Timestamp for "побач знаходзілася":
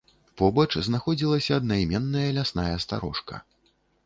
0.41-1.51